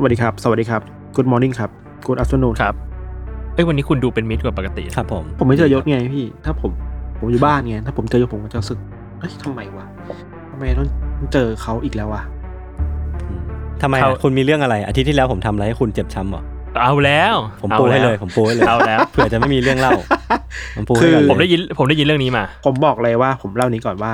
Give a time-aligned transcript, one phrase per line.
[0.00, 0.82] สวัสดีครับ สวัสดีครับ
[1.16, 1.70] Good morning ครับ
[2.06, 2.74] Good afternoon ครับ
[3.54, 6.70] เอ้ยวันนี้คุณดูเป็นมิตรกว่าปกติ ครับผม ผมไม่เจอยศไงพี่ ถ้าผม
[7.18, 8.78] ผมอยู่บ้านไง ถ้าผมเจอยศผมก็จะรู้สึก
[9.18, 9.86] เฮ้ยทำไมวะ
[10.50, 10.88] ทำไมต้อง
[11.32, 12.22] เจอเขาอีกแล้ววะ
[13.28, 13.40] อืม
[13.82, 16.42] ทำไมอะคุณมีเรื่องอะไร อาทิตย์ที่แล้วผมทำอะไรให้คุณเจ็บช้ำเหรอ
[16.82, 19.92] เอาแล้ว ผมปูให้เลย ผมปูให้เลยเอาแล้วเผื่อจะไม่มีเรื่องเล่า
[20.76, 24.12] ผมปูคืให้อก่อนเลยผมได้ยินผมได้ยินเรื่องนี้มา ผมบอกเลยว่าผมเล่านี้ก่อนว่า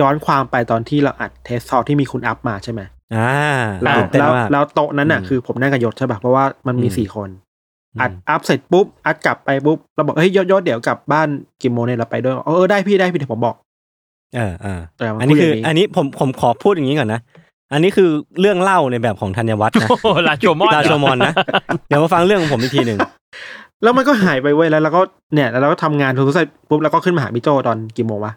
[0.00, 2.80] ย้อนความไปตอนที่เราอัดเทสซอที่มีคุณอัพมาใช่ไหม
[3.14, 3.30] อ่า
[3.82, 7.28] แล้วตื่นเต้นแล้วมากแล้วโต๊ะนั้นน่ะอืมคือผมนั่งกับยศใช่ป่ะเพราะว่ามันมีอืมสี่คน
[7.94, 11.28] อืมอัดอัพเสร็จปุ๊บ อัดกลับไปปุ๊บเราบอกเฮ้ยยศยศเดี๋ยวกลับบ้าน
[11.62, 13.54] กี่โมงเนี่ยเราไปด้วยเออเออได้พี่ได้พี่เดี๋ยวผมบอก
[14.36, 17.20] เออเออเออมันอันนี้พูดคืออย่างนี้อันนี้ผมผมขอพูดอย่างนี้ก่อนนะ
[17.72, 18.08] อันนี้คือ
[18.40, 21.32] เรื่องเล่าในแบบของธัญวัฒน์นะโอ้โหลาโชมอนลาโชมอนนะ
[21.88, 22.98] เดี๋ยวมาฟังเรื่องของผมอีกทีหนึ่ง
[23.82, 25.00] แล้วมันก็หายไปเว้ยแล้วเราก็
[25.34, 28.32] เนี่ยแล้วเราก็ทำงานทุกเสร็จปุ๊บแล้วก็ขึ้นมาหาพี่โจตอนกี่โมงวะ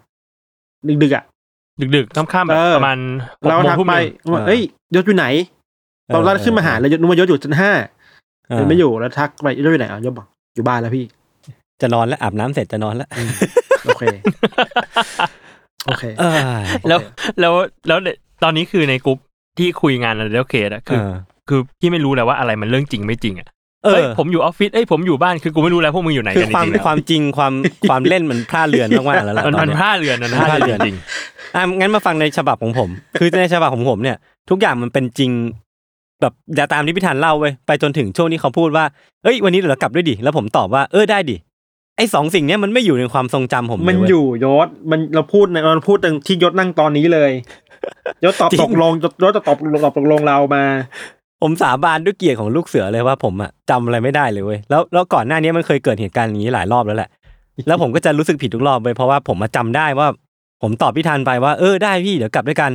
[1.02, 1.24] ดึกๆอะ
[1.96, 2.98] ดึกๆค่ำๆแบบเออประมาณ
[3.42, 4.60] หกเราโมงทักทุ่มไปหนึ่งว่าเอ้ย
[4.94, 5.26] ยศอยู่ไหน
[6.14, 7.70] ตอนเราขึ้นมาหาแล้วยศนึกว่ายศอยู่ชั้นห้า
[8.48, 11.04] เออยศไม่อยู่แล้วทักไปยศอยู่ไหนอะยศบอกอยู่บ้านแล้วพี่
[11.80, 13.08] จะนอนแล้วอาบน้ำเสร็จจะนอนแล้ว
[13.84, 14.04] โอเค
[15.86, 16.98] โอเคเออแล้ว
[17.40, 17.52] แล้ว
[17.88, 17.98] แล้ว
[18.42, 19.18] ตอนนี้คือในกลุ่ม
[19.58, 21.12] ที่คุยงานอะไรแล้วเคสอะคือเออ
[21.48, 23.48] คือพี่ไม่รู้แล้วว่าอะไรมันเรื่องจริงไม่จริงอะ
[23.84, 27.52] เอเอ้ยอผมอยู่ออฟฟิศเอ้ยผมอยู่บ้านคือกูไม่รู้แล้วพวกมึงอยู่ไหนคือกันจความริงๆแล้วความจริงความ
[27.90, 30.96] ความเล่นมันพลาดเรือนมากๆแล้วล่ะมันตอมันนเนี้ยพลาดเรือนนะมันพลาดเรือนจริง
[31.54, 34.16] อะงั้นมาฟังในฉบับของผม คือในฉบับของผมเนี่ย
[34.50, 35.30] ทุกอย่างมันเป็นจริง
[36.20, 38.84] แบบอย่าตามที่พิธานเล่าเว้ยไปจนถึงช่วงที่เขาพูดว่า
[39.24, 41.36] เอ้ยวันนี้เดี๋ยวเรากลับด้วยดิแล้วผมตอบว่าเออได้ดิ
[41.96, 47.30] ไอ้สองสิ่งเนี้ยมันไม่อยู่ในความทรงจำผมเลมันเว้อยู่ยศมันเราพูดในเราพูดตรงที่ยศนั่งตอนนี้เลย
[48.24, 50.64] ยศตอบจริงตกลงยศยศจะตอบตอบตกลงเรามา
[51.42, 57.10] ผมสาบานด้วยเกียรติของลูกเสือเลยว่าผมอะจำอะไรไม่ได้เลยเว้ยแล้วแล้วก่อนหน้านี้มันเคยเกิดเหตุการณ์อย่างนี้หลายรอบแล้วแหละ
[57.66, 60.08] แล้วผมก็จะรู้สึกผิดทุกรอบเลยเพราะว่าผมมาจำได้ว่า
[60.62, 62.70] ผมตอบพี่ธันไปว่าเออได้พี่เดี๋ยวกลับด้วยกัน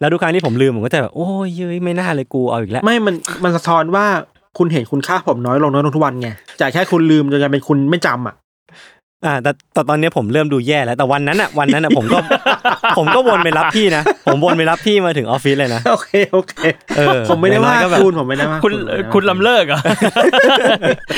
[0.00, 3.14] แล้วทุกครั้งที่ผมลืมผมก็จะแบบโอ้ยเย้ยไม่น่าเลยกูเอาอีกแล้วไม่มัน
[3.44, 4.06] มันสะท้อนว่า
[4.58, 6.28] คุณเห็นคุณค่าผมน้อยลงน้อยลงทุกวันไง
[6.60, 8.34] จากแค่คุณลืมจนกลายเป็นคุณไม่จำอะ
[9.26, 12.18] อ่าแต่แต่ตอนนี้ผมเริ่มดูแย่แล้วแต่วันนั้นอะวันนั้นอะผมก็
[12.98, 16.54] ผมก็วนไปรับพี่นะ ผมวนไปรับพี่มาถึงออฟฟิศเลยนะโอเคโอเค
[16.96, 19.80] เออผมไม่ได้ว่าอย่างน้อยก็แบบคุณผมไม่ได้ว่าๆคุณผมไม่ได้ว่าคุณลำเลิกเหรอ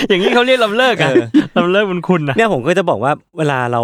[0.09, 1.11] อย่างนี้เขาเรียกลำเลิกอะ
[1.59, 3.81] ลำเลิกบุญคุณนะเนี่ยผมก็จะบอกว่าเวลาเรา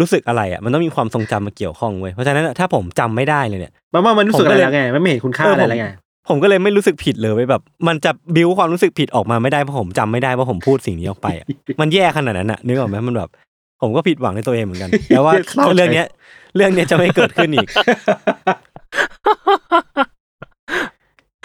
[0.00, 5.88] รู้สึกอะไรอะมันต้องมีความทรงจำมาเกี่ยวข้องเว้ยเพราะฉะนั้นอะถ้าผมจำไม่ได้เลยเนี่ยมันว่ามันรู้สึกผมอะก็ไรเลยแล้วไงมันไม่เห็นคุณค่าเอออะไรผมแล้วไง
[6.28, 11.46] ผมก็เลยไม่รู้สึกผิดเลยเว้ยแบบ มันจะบิ้วความรู้สึกผิดออกมาไม่ได้เพราะผมจำไม่ได้ว่าผมพูดสิ่งนี้ออกไปอะ
[11.80, 13.30] มันแย่ขนาดนั้นอะนึกออกไหมมันแบบ
[13.82, 16.06] ผมก็ผิดหวังในตัวเองเหมือนกันแต่ว่าเศร้าใจเรื่องเนี้ย
[16.56, 17.68] เรื่องเนี้ยจะไม่เกิดขึ้นอีก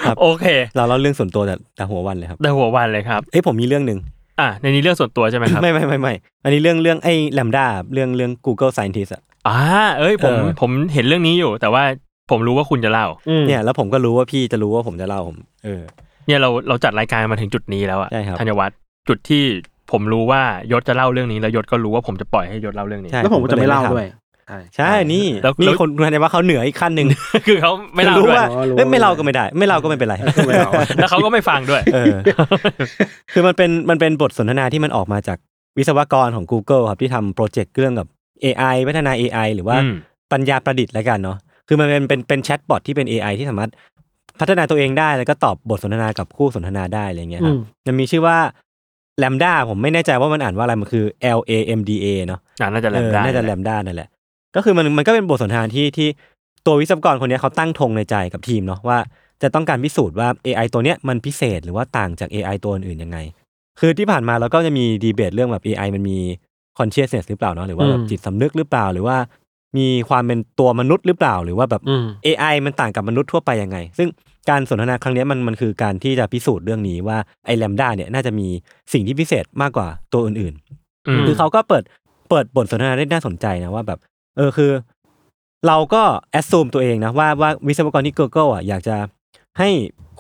[0.06, 0.46] ครับโอเค
[0.76, 4.00] เราเล่าเรื่องส่วนตัวแต่แต่หัววันเลยครับแต่หัววันเลยครับเอ้ยผมมีเรื่องหนึ่ง
[4.40, 6.14] อะในนี้เรื่องส่วนตัวใช่ไหมครับไม่ไม่ไม่ไม่
[6.44, 9.58] อันนี้เรื่องเรื่องไอ้แลมด้าเรื่องเรื่อง Google Scientist อะอ่า
[10.00, 11.84] เอ้ยผมเออผมเห็นเรื่องนี้อยู่ แต่ว่า
[12.32, 15.82] ผมรู้ว่าคุณจะเล่าอืมเนี่ย แล้วผมก็รู้ว่าพี่จะรู้ว่าผมจะเล่าผม เออ
[16.28, 19.44] เนี่ยเราเราจัดรายการมาถึงจุดนี้แล้วอะใช่ครับธัญวัฒน์จุดที่
[19.92, 20.42] ผมรู้ว่า
[20.72, 24.08] ยศจะเล่าเรื่องนี้แล้วยศก็รู้ว่าผมจะปล่อยให้ยศเล่าเรื่องนี้ใช่แล้วผมก็จะไม่เล่าผมก็เลยด้วย
[24.48, 27.08] ไม่ใช่ใช่นี่แล้วนี่แล้วคนคนว่าเขาเหนืออีกขั้นหนึ่ง
[27.48, 30.16] คือเขาไม่เล่ารู้ด้วยว่าอ๋อรู้เอ้ยไม่ว่าเล่าก็ไม่ได้ ไม่เล่าก็ไม่เป็นไร
[30.48, 32.16] ไม่เอาแล้วเขาก็ไม่ฟังด้วยเออ
[33.34, 35.38] คือมันเป็นมันเป็นบทสนทนาที่มันออกมาจาก
[35.78, 38.08] วิศวกรของ Google ครับที่ทำโปรเจกต์เรื่องกับ
[38.44, 39.96] AI พัฒนา AI หรือว่าอืม
[40.32, 41.38] ปัญญาประดิษฐ์แล้วกันเนาะ
[41.68, 43.72] คือมันเป็นเป็นเป็น chatbot ที่เป็น AI ที่สามารถ
[44.40, 48.38] พัฒนาตัวเองได้แล้วก็ตอบบทสนทนากับคู่สนทนาได้อะไรเงี้ยคอืรับมมันมีชื่อว่า
[49.24, 51.06] Lambda ผมไม่แน่ใจว่ามันอ่านว่าอะไรมันคือ
[51.38, 54.10] L A M D A เนาะอ่าน่าจะแลเอมอได้น่าจะแลมด้านั่นแหละ
[54.56, 56.08] ก็คือมันมันก็เป็นบทสนทนาที่ที่
[56.66, 58.98] ตัววิศวกรคนเนี้ยเขาตั้งธงในใจกับทีมเนาะว่า
[59.42, 63.18] จะต้องการพิสูจน์ว่า AI ตัวเนี้ยมันพิเศษหรือว่าต่างจาก AI ตัวอื่นยังไง
[63.80, 66.18] คือที่ผ่านมาเราก็จะมีดีเบตเรื่องแบบ AI มันมี
[66.78, 69.18] consciousness หรือเปล่าเนาะหรือว่าแบบอืมจิตสำนึกหรือเปล่า หรือว่า
[69.78, 74.08] มีความเป็นตัวมนุษย์หรือเปล่า หรือว่าแบบอืม AI มันต่างกับมนุษย์ทั่วไปยังไง ซึ่ง
[74.50, 78.48] การสนทนาครั้งเนี้ยมันมันคือการที่จะพิสูจน์เรื่องนี้ว่าไอ้แลมด้าเนี่ยน่าจะมี
[78.94, 80.54] สิ่งที่พิเศษมากกว่าตัวอื่น
[81.08, 81.84] อืมๆคือเขาก็เปิด
[82.30, 84.00] เปิดบทสนทนาได้น่าสนใจนะว่าแบบ
[84.38, 84.72] เออคือ
[85.68, 86.02] เราก็
[86.32, 88.96] แอดซูมตัวเองนะว่าว่าวิศวกรที่ Google อะอยากจะ
[89.60, 89.70] ให้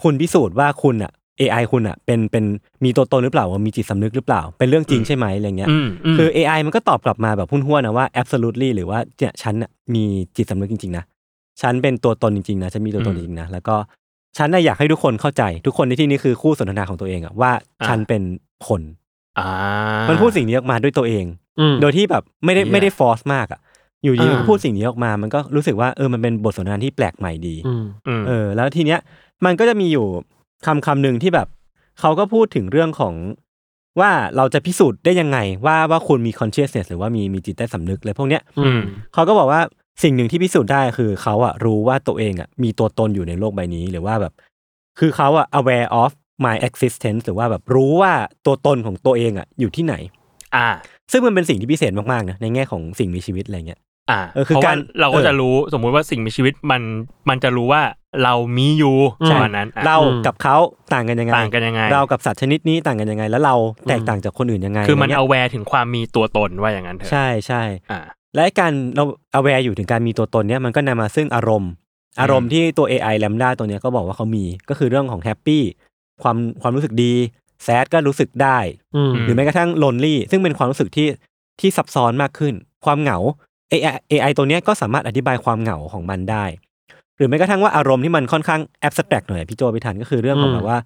[0.03, 2.45] คุณพิสูจน์ว่าคุณอะ AI คุณอะเป็นเป็น
[2.83, 10.03] มีตัวตนหรือเปล่าว่ามีจิตสำนึกหรือเปล่า เป็นเรื่องจริงใช่ไหมอะไรเงี้ยอืมมคือ AI มันก็ตอบกลับมาแบบพุ่นหัวๆนะว่า absolutely หรือว่าเนี่ยฉันน่ะมี
[10.37, 11.03] จิตสำนึกจริงๆนะ
[11.61, 13.75] ฉันเป็นตัวตนจริงๆนะฉันมีตัวตนจริงๆนะแล้วก็
[14.37, 17.51] ฉันน่ะอยากให้ทุกคนเข้าใจ ทุกคนในที่นี้คือคู่สนทนาของตัวเองอะว่า
[17.87, 18.21] ฉันเป็น
[18.67, 18.81] คน
[19.39, 19.47] อ่า
[20.07, 21.25] มัมันพูดสิ่งนี้ออกมาด้วยตัวเอง
[21.59, 23.59] อืมโดยที่แบบไม่ได้เหี้ยไม่ได้ฟอร์สมากอะ
[24.03, 28.99] อยู่ดีมันก็อ่าพูดสิ่งนี้ออกมา มันก็รู้สึกว่าเออมันเป็นบทสนทนาที่แปลกใหม่ดีอืมอืมเออ แล้วทีเนี้ย
[29.45, 30.05] มันก็จะมีอยู่
[30.65, 31.47] คำคำหนึ่งที่แบบ
[31.99, 33.13] เขาก็พูดถึงเรื่องของ
[33.99, 38.79] ว่าเราจะพิสูจน์ได้ยังไงว่าว่าคุณมี consciousness หรือว่ามีมีจิตใต้สำนึกอะไรพวกเนี้ยอืม
[39.13, 39.61] เขาก็บอกว่า
[40.03, 44.33] สิ่งหนึ่งที่พิสูจน์ได้คือเขาอะรู้ว่าตัวเองอะมีตัวตนอยู่ในโลกใบนี้หรือว่าแบบ
[44.99, 46.11] คือเขาอะ aware of
[46.45, 48.13] my existence หรือว่าแบบรู้ว่า
[48.45, 49.95] ตัวตนของตัวเองอะอยู่ที่ไหน
[50.55, 50.67] อ่า
[51.11, 53.79] ซึ่งมันเป็นสิ่งที่พิเศษมากๆนะในแง่ของสิ่งมีชีวิตอะไรเงี้ย
[54.11, 56.81] อ่าเออคือเพราะว่าการเราก็เออจะรู้สมมุติว่าสิ่งมีชีวิตมัน
[57.29, 57.81] มันจะรู้ว่า
[58.23, 58.95] เรามีอยู่
[59.29, 60.57] ประมาณนั้นอะเราอืมกับเขา
[60.93, 63.55] ต่างกันยังไงต่างกันยังไง เรากับสัตว์ชนิดนี้ต่างกันยังไง แล้วเรา
[63.89, 67.99] แตกต่างจากคนอื่นยังไง คือมันะไรเอาเงี้ยแวร์ถึงความมีตัวตนว่าอย่างนั้นเถอะใช่ใช่อ่า
[68.35, 69.03] และไอ้การเรา
[69.37, 71.71] aware อยู่ถึงการมีตัวตนเนี้ยมันก็นำมาซึ่งอารมณ์
[72.21, 75.63] อารมณ์ที่ตัว AI Lambda ตัวเนี้ยก็บอกว่าเขามีก็คือเรื่องของแฮปปี้
[76.23, 77.13] ความความรู้สึกดี
[77.63, 78.57] แซดก็รู้สึกได้
[78.95, 81.07] อืมหรือแม้กระทั่ง lonely ซึ่งเป็นความรู้สึกที่
[81.59, 82.53] ที่ซับซ้อนมากขึ้น
[82.85, 83.17] ความเหงา
[83.71, 86.45] AI AI ตัวเนี้ยก็สามารถอธิบายความเหงาของมันได้
[87.17, 90.79] หรือแม้กระทั่งว่าอารมณ์ที่มันค่อนข้าง abstract หน่อยพี่โจพี่ทันก็คือเรื่องของอืมแบบว่า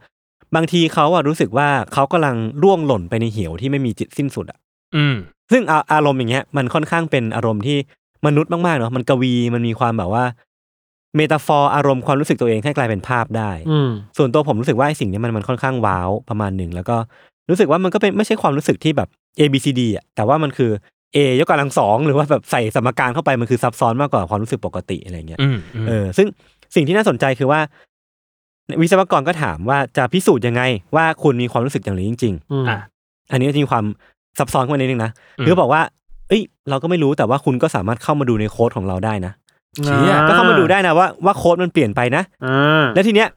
[0.55, 4.59] บางทีเขาอะรู้สึกว่าเขากำลังร่วงหล่นไปในเหวที่ไม่มีจิตสิ้นสุดอะ
[4.95, 5.15] อืม
[5.51, 7.77] ซึ่งอาอารมณ์อย่างเงี้ยมันค่อนข้างเป็นอารมณ์ที่
[8.25, 10.23] มนุษย์มากๆเนาะมันกวีมันมีความแบบว่า
[11.15, 16.97] เมตาฟอร์อารมณ์ความรู้สึกตัวเองให้กลายเป็นภาพได้ อืมส่วนตัวผมรู้สึกว่าไอ้สิ่งเนี้ยมันมันค่อนข้างว้าวประมาณหนึ่งแล้วก็
[17.49, 19.09] รู้สึกว่ามันก็เป็นไม่ใช่ความรู้สึกที่แบบ
[19.39, 20.71] A B C D อะแต่ว่ามันคือ
[21.15, 26.27] A ยกกำลังสองหรือว่าแบบใส่สมการเข้าไปมันคือซับซ้อนมากกว่าความรู้สึกปกติอะไรเงี้ยอืมอืมเออซึ่ง
[26.75, 27.59] สิ่งที่น่าสนใจคือว่า
[28.81, 30.61] วิศวกรก็ถามว่าจะพิสูจน์ยังไง
[30.95, 32.79] ว่าคุณมีความรู้สึกอย่างนี้จริง ๆอืมอะ
[33.31, 33.85] อันนี้จะมีความ
[34.39, 35.81] ซับซ้อนขึ้นมานิดนึงนะอืมคือบอกว่า
[36.29, 39.33] เอ้ย เราก็ไม่รู้แต่ว่าคุณก็สามารถเข้ามาดูในโค้ดของเราได้นะ
[39.85, 43.27] เชี่ยก็เข้ามาดูได้นะว่าว่าโค้ดมันเปลี่ยนไปนะอ่าแล้วทีเนี้ย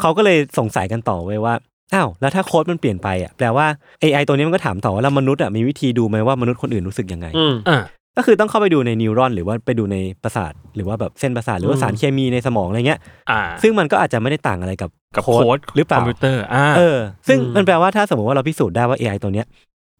[0.00, 1.54] เขาก็เลยสงสัยกันต่อไว้ยว่า
[1.94, 3.66] อ้าวแล้วถ้าโค้ดมันเปลี่ยนไปอะแปลว่า
[4.02, 7.82] AI ตัวนี้มันก็ถามต่อว่าแล้วมนุษย์อะมีวิธีดูไหมว่ามนุษย์คนอื่นรู้สึกยังไงอืมอ่า
[8.16, 13.00] ก็คือต้องเข้าไปดูใน neuron หรือว่าไปดูในประสาทหรือว่าแบบเส้นประสาทหรือว่าอืมสารเคมีในสมองอะไรเงี้ย
[13.30, 16.98] อ่าซึ่งมันก็อาจจะไม่ได้ต่างอะไรกับกับโค้ดหรือเปคอล่ามพิวเตอร์หรือเปล่าอ่าเออ
[17.28, 19.46] ซึ่งอืมมันแปลว่าถ้าสมมติว่าเราพิสูจน์ได้ว่า AI ตัวเนี้ย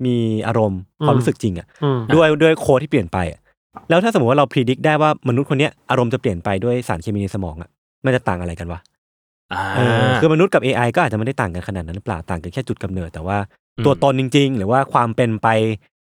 [0.05, 0.17] มี
[0.47, 3.41] อารมณ์ความอืมรู้สึกจริงอะอืมด้วยด้วยโค้ดที่เปลี่ยนไปอะ
[3.89, 7.71] แล้วถ้าสมมติว่าเราพิสูจน์ได้ว่ามนุษย์คนเนี้ยอารมณ์จะเปลี่ยนไปด้วยสารเคมีในสมองอะ
[8.05, 8.81] มันจะต่างอะไรกันวะ
[9.53, 13.39] อ่าเออคือมนุษย์กับ AI ก็อาจจะไม่ได้ต่างกันขนาดนั้นหรือเปล่าต่างกันแค่จุดกำเนิด แต่ว่า
[13.77, 15.49] อืมตัวตนจริง ๆ หรือว่าความเป็นไป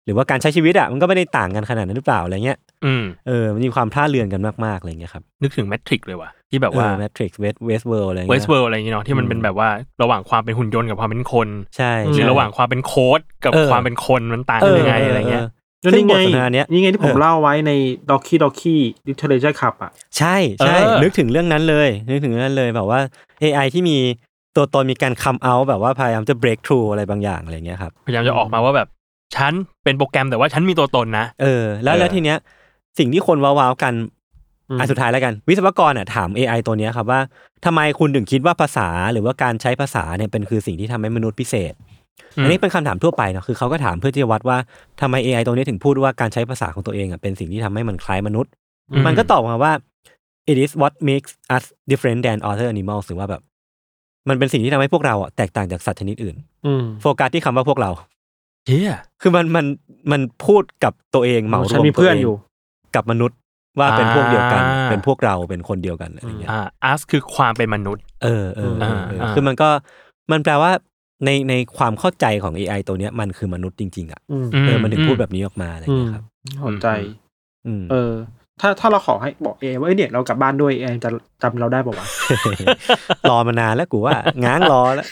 [0.04, 9.68] หรือว่าการใช้ชีวิตอะมันก็ไม่ได้ต่างกันขนาดนั้นหรือเปล่าอะไรเงี้ยอืมเออมันมีความท่าเรือนกันมากๆอะไรเงี้ยครับนึกถึงแมทริกเลยว่ะ ที่แบบว่าแมทริกซ์เวสเวสเวิร์อะไรเวเงี้สยเวิร์อะไรอย่างเงี้ยเนาะที่มันเป็นแบบว่า
[10.02, 15.44] ระหว่างความเป็นหุ่นยนต์กับความเป็นคน ใช่หรือใช่ระหว่างความเป็นโค้ดกับเออความเป็นคนมันต่างกันยังไงอะไรเงี้ย
[15.82, 17.72] แล้วซึ่นี่งบไงทสนทนาเนี้ยนี่ไงที่ผมเออเล่าไว้ใน
[18.10, 23.00] ด็อกกี้ด็อกกี้ลิเทเรเจอร์คับอะใช่ใช่เออนึกถึงเรื่องนั้นเลย นึกถึงเรื่องนั้นเลยแบบว่า
[23.42, 23.98] AI ที่มี
[24.56, 28.88] ตัวตนมีการคัมเอาแบบว่าพยายามจะ break through อะไรบางอย่างอะไรเงี้ยครับพยายามจะออกมาว่าแบบ
[29.36, 29.52] ฉัน
[29.84, 32.38] เป็นโปรแกรมแต่ว่าฉันมีตัวตนนะ เออ แล้วเออแล้วทีเนี้ย
[32.98, 33.94] สิ่งที่คนว้าวๆกัน
[34.72, 37.20] อืมอะสุดท้ายแล้วกัน วิศวกรอะถาม AI ตัวเนี้ยครับว่า
[37.64, 41.72] ทำไมคุณถึงคิดว่าภาษาหรือว่าการใช้ภาษาเนี่ยเป็นคือสิ่งที่ทำให้มนุษย์พิเศษ
[42.36, 44.58] อันนี้เป็นคำถามทั่วไปเนอะคือเขาก็ถามเพื่อที่จะวัดว่า
[45.00, 48.50] ทำไม AI ตัวนี้ถึงพูดว่าการใช้ภาษาของตัวเองอะเป็นสิ่งที่ทำให้มันคล้ายมนุษย์
[48.92, 49.72] อืมมันก็ตอบมาว่า
[50.50, 53.42] it is what makes us different than other animals หรือว่าแบบ
[54.28, 56.36] มันเป็นสิ่งที่ทำให้พวกเราอะแตกต่างจากสัตว์ชนิดอื่น
[56.66, 57.90] อืมโฟกัสที่คำว่าพวกเรา
[58.66, 59.66] เฮียคือมันมัน
[60.12, 62.36] มันพูดกับตัวเองเหมารฉันวมมีตัวเพื่อนเองอยู่
[62.94, 63.38] กับมนุษย์
[63.78, 69.68] ว่าเป็นพวกเดียวกันอ่าเป็นพวกเราเป็นคนเดียวกันอะไรอย่างเงี้ยอ่าอัสคือความเป็นมนุษย์ เออเออเออเอออ่าคือมันก็
[70.32, 70.72] มันแปลว่า
[71.24, 76.24] ในในความเข้าใจของ AI ตัวเนี้ยมันคือมนุษย์จริง ๆ อะอืมเออมันถึงพูดแบบนี้ออกมาอะไรอย่างอืเงี้มยครับ
[76.58, 76.88] เข้าใจ
[77.66, 78.12] อืมเออ
[78.60, 81.10] ถ้าถ้าเราขอให้บอกเอว่าเอ้ยเนี่ยเรากลับบ้านด้วยเอจะ
[81.42, 82.06] จำเราได้ป่าวะ
[83.30, 85.06] รอมานานแล้วกูว่าง้างรอแล้ว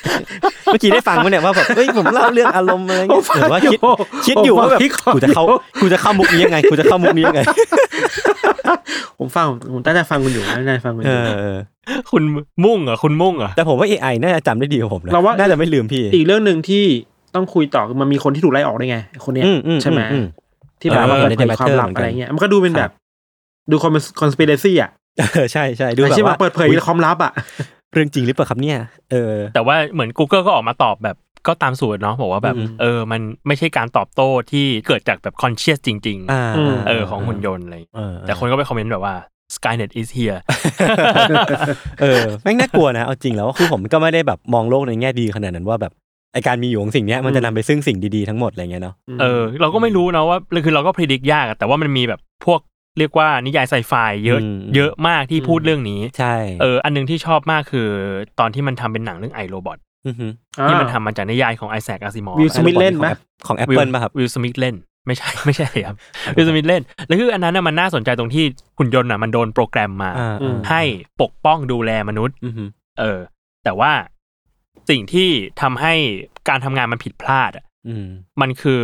[0.65, 3.81] เมื่อกี้ได้ฟังมั้ยเนี่ยว่าแบบเฮ้ยผมเล่าเรื่องอารมณ์อะไรเงี้ยหรือว่าคิด
[4.27, 4.81] คิดอยู่ว่าแบบ
[5.15, 5.43] กูจะเข้า
[5.81, 7.43] กูจะเข้ามุกนี้ยังไงกูจะเข้ามุกนี้ยังไง
[9.19, 11.59] ผมฟังผมตั้งใจฟังคุณอยู่ตั้งใจฟังคุณอเอยู่อเออ
[12.11, 12.23] คุณ
[12.65, 16.85] มุ่งเหรอคุณมุ่งเหรอแต่ผมว่า AI น่าจะจำได้ดีกว่าผมนะเราว่าน่าจะไม่ลืมพี่ อีกเรื่องหนึ่งที่
[17.35, 20.27] ต้องคุยต่อคือมันมีคนที่ถูกไล่ออกได้ไง คนเนี้ยอืมอืมใช่ไหมอืม
[20.81, 22.93] ที่แบบว่าเออเปิดเผยในความลับเหมือนกันอะไรเงี้ยมันก็ดูเป็นคแบรับบ
[23.71, 27.33] ดูคอน conspiracy อะเออใช่ใช่ดูไอ้แบบที่มาว่าเปิดเผยอุ๊ยความลับอะ
[27.93, 28.79] เรื่องจริงหรือเปล่าครับเนี่ย
[29.11, 39.15] เออแต่ว่าเหมือน Google ก็ออกมาตอบแบบก็ตามสูตรเนาะบอกว่าแบบอืมเออมันไม่ใช่การตอบโต้ที่เกิดจากแบบ conscious จริงอ่าอืมๆเออของหุ่นยนต์อะไรเออแต่คนก็ไปคอมเมนต์แบบว่า
[39.57, 40.39] Skynet is here
[42.03, 45.93] เออแม่งน่ากลัวนะ เอาจริงแล้วคือผมก็ไม่ได้แบบมองโลกในแง่ดีขนาดนั้นว่าแบบ
[46.33, 52.61] ไอการมีอยู่ของสิ่งเนี้ยมันจะนำไปซึ่งสิ่งดีๆทั้งหมดอะไรเงี้ยเนาะเออเราก็ไม่รู้เนาะว่าคือเราก็พิสูจน์ยากอะแต่ว่ามันมีแบบพวก
[52.99, 53.93] เรียกว่านิยายไซไฟ
[54.27, 57.89] เยอะอืมเยอะมากที่พูดเรื่องนี้ใช่เอออันหนึงที่ชอบมากคือ
[58.39, 60.27] ตอนที่มันทำเป็นหนังเรื่อง I, Robot อฮึ
[60.69, 63.07] ที่มันทำมาจากนิยายของ Isaac Asimov วิลสมิธเล่นไหม
[63.47, 65.97] ของแอปเปิลป่ะครับวิลสมิธเล่นไม่ใช่ไม่ใช่ครับ
[66.37, 68.45] วิลสมิธเล่น แล้วคืออันนั้นน่ะมันน่าสนใจตรงที่
[68.79, 70.83] หุ่นยนต์อะมันโดนโปรแกรมมาอ่าอืมให้
[71.23, 72.65] ปกป้องดูแลมนุษย์อือฮึ
[72.99, 73.19] เออ
[73.65, 73.93] แต่ว่า
[74.91, 75.29] สิ่งที่
[75.61, 75.95] ทำให้
[76.49, 78.07] การทำงานมันผิดพลาดอะอืม
[78.41, 78.81] มันคือ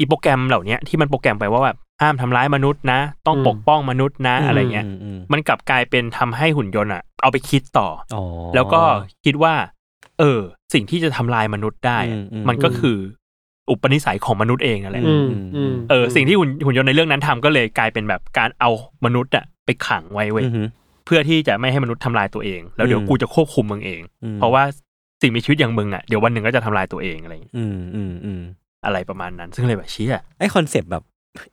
[0.00, 8.22] อีโปรแกรมเหล่าเนี้ยที่มันโปรแกรมไปว่าแบบ ห้ามทำร้ายมนุษย์นะ ต้องอืมปกป้องมนุษย์นะอะไรเงี้ยมอืมมันกลับกลายเป็นทำให้หุ่นยนต์อะ เอาไปคิดต่ออ๋อ
[8.54, 8.82] แล้วก็
[9.24, 9.54] คิดว่า
[10.18, 10.40] เออ
[10.74, 12.96] สิ่งที่จะทำลายมนุษย์ได้อะอืมอืมมันก็คือ
[13.70, 18.70] อุปนิสัยของมนุษย์เองนั่นแหละอืมอืมเออสิ่งที่หุ่นหุ่นยนต์ในเรื่องนั้นทำก็เลยกลายเป็นแบบการเอา
[19.04, 20.62] มนุษย์อะไปขังไว้เว้ยอือฮึ
[21.06, 24.62] เพื่อที่จะไม่ให้มนุษย์ทำลายตัวเอง แล้วเดี๋ยวอืมกูจะควบคุมมึงเองอืมเพราะว่า
[25.22, 28.40] สิ่งมีชีวิตอย่างมึงอะเดี๋ยววันหนึ่งก็จะทำลายตัวเองอะไรอย่างเงี้ยอืมอืมอืม
[28.84, 31.02] อะไรประมาณนั้น ซึ่งเลยแบบเชี่ยไอ conceptแบบ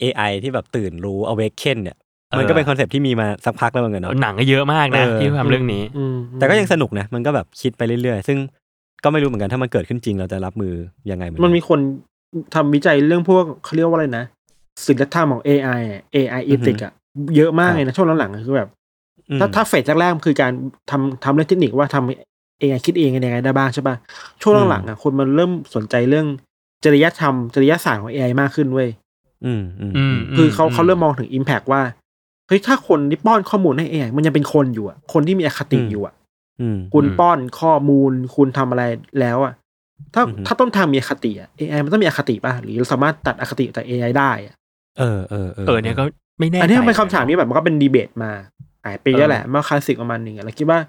[0.02, 1.98] AI ที่แบบตื่นรู้ awaken เนี่ย
[2.30, 8.38] เออมันก็เป็น concept ที่มีมาสักพักแล้วเหมือนกันเนาะหนังก็เยอะมากนะเออที่ทำเรื่องนี้อืมแต่ก็ยังสนุกนะ มันก็แบบคิดไปเรื่อยๆ ซึ่ง
[9.04, 10.74] ก็ไม่รู้เหมือนกันถ้ามันเกิดขึ้นจริงเราจะรับมือ
[11.12, 11.80] ยังไงเหมือนกัมันมีคน
[12.56, 14.26] ทำวิจัยเรื่องพวกเขาเรียกว่าอะไรนะ
[14.86, 16.94] ศิลธรรมของ AI อะ AI อือฮึ ethic อะ
[17.36, 18.70] เยอะมากเลยนะช่วงหลังๆอะคือแบบ
[19.30, 20.52] อืมถ้าถ้าเฟสแรกๆคือการ
[20.92, 23.96] ทำทำเรื่องเทคนิคว่าทำ AI คิดเองยังไงได้บ้างใช่ป่ะ
[24.42, 26.28] ช่วงหลังๆอะคนมันเริ่มสนใจเรื่อง
[26.84, 28.90] จริยธรรมจริยศาสตร์ของ AI มากขึ้นเว้ย
[29.46, 31.82] อืมอืมอืมคือเขาเขาเริ่มมองถึง Impact ว่า
[32.48, 36.14] เฮ้ยถ้าคนที่ป้อนข้อมูลให้ AI มันยังเป็นคนอยู่อะคนที่มีอคติอยู่อะ
[36.62, 38.84] อืมคุณป้อนข้อมูลคุณทำอะไร
[39.20, 39.54] แล้วอะ
[40.14, 44.56] ถ้าอือฮึถ้าต้นทางมีอคติอะ AI มันต้องมีอคติป่ะหรือเราสามารถตัดอคติจาก AI ได้อะ
[45.00, 46.04] เออเออเออเออเนี่ยก็
[46.40, 48.32] ไม่แน่อันนี้ใจเป็นคำถามที่แบบมันก็เป็นดีเบตมา
[48.84, 50.80] หลายปีแล้วแหละเมื่อคลาสสิกประมาณหนึ่งอะเราคิดว่า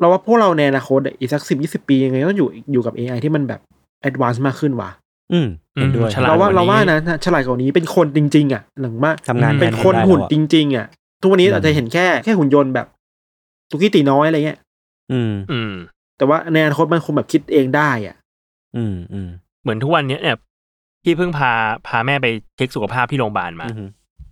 [0.00, 3.60] เราว่าพวกเราในอนาคตอะอีกสักสิบยี่สิบปียังไงก็ต้องอยู่อยู่กับ AI ที่มันแบบ
[4.02, 4.90] advance มากขึ้นว่ะ
[5.32, 10.86] อืมเห็นด้วยเราว่าเราว่าฉลาดกว่านี้นะถ้าฉลาดกว่านี้เป็นคนจริง ๆ อะหนึ่งว่าทำงานแทนคนได้เป็นหุ่นแล้วอะจริง ๆ อะ
[11.20, 12.86] ทุกวันนี้อืมอาจจะเห็นแค่แค่หุ่นยนต์แบบ
[13.70, 14.58] ตุกี้ตีน้อยอะไรเงี้ย
[15.12, 15.72] อืม อืม
[16.18, 18.16] แต่ว่าในอนาคตมันคงแบบคิดเองได้อะ
[18.76, 19.28] อืมอืม
[19.62, 20.36] เหมือนทุกวันเนี้ยเนี่ย
[21.04, 21.50] พี่เพิ่งพา
[21.86, 23.88] พาแม่ไปเช็คสุขภาพที่โรงพยาบาลมาอืม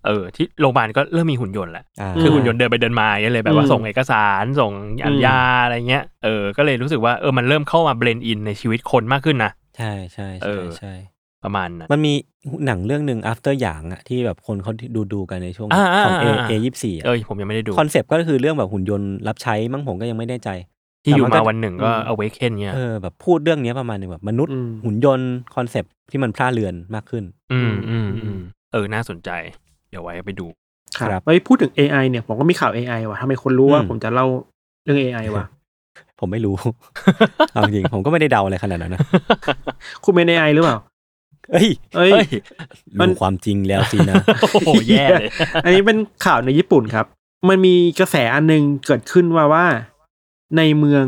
[0.07, 4.73] เออที่โรงพยาบาลก็เริ่มมีหุ่นยนต์แหละอ่าคือหุ่นยนต์เดินไปเดินมาอย่างเงี้ยเลยแบบว่าอืมส่งเอกสารส่ง
[5.07, 10.93] อัญญาอะไรเงี้ยเออก็เลยรู้สึกว่าเออมันเริ่มเข้ามา blend in ในชีวิตคนมากขึ้นนะ ใช่ใช่เออ ใช่ ใช่
[11.45, 12.13] ประมาณนั้น มันมี
[12.67, 20.51] หนังเรื่องหนึ่ง after หยางอะที่แบบคนเขาดูดูๆกันในช่วงอ่าของ A อ่าอ่า A ยี่สี่เออผมยังไม่ได้ดู คอนเซปต์ก็คือเรื่องแบบหุ่นยนต์รับใช้มั้งผมก็ยังไม่แน่ใจ
[21.05, 28.41] ที่อยู่แต่มาก็วันหนึ่งก็ อืมเอาไว้เคนเนี่ย เออแบบพูดเรื่องเนี้ยประมาณหนึงแบบมนุษย์อืม หุ่นยนต์คอนเซปต์ที่มันพล่าเรือนมากขึ้น อืมอืมอืม
[28.73, 29.31] เออน่าสนใจ
[29.91, 30.47] เดี๋ยวไว้ไปดู
[30.99, 34.27] ครับ ไว้พูดถึง AI เนี่ย ผมก็มีข่าว AI ว่ะทำไมคนรู้ว่าอืม ผมจะเล่า
[34.85, 35.45] เรื่อง AI ว่ะ
[36.21, 36.57] ผมไม่รู้
[37.53, 39.01] เอาจริงผมก็ไม่ได้เดาอะไรขนาดนั้นนะ
[40.05, 40.77] คุณเป็น AI หรือเปล่า
[41.53, 42.27] เอ้ยเอ้ยเฮ้ย
[43.01, 44.15] มันรู้ความจริงแล้วสินะ
[44.53, 45.31] โอ้โหแย่เลย
[45.65, 47.07] อันนี้เป็นข่าวในญี่ปุ่นครับ
[47.49, 49.67] มันมีกระแสอันหนึงเกิดขึ้นว่าว่า
[50.57, 51.07] ในเมือง